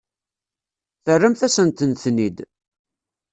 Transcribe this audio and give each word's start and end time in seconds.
Terramt-asent-ten-id. 1.03 2.37